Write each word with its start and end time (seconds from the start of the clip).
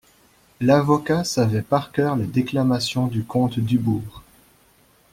L'avocat 0.61 1.23
savait 1.23 1.61
par 1.61 1.91
cœur 1.91 2.15
les 2.15 2.25
déclamations 2.25 3.05
du 3.05 3.23
comte 3.23 3.59
Dubourg. 3.59 4.23